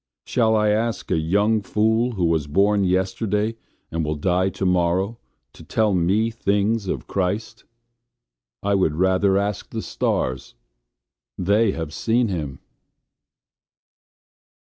[0.25, 3.55] Shall I ask a young fool who was born yesterday
[3.91, 5.19] and will die tomorrow
[5.53, 7.65] to tell me things of Christ?
[8.63, 10.55] I would rather ask the stars:
[11.37, 12.57] they have seen him.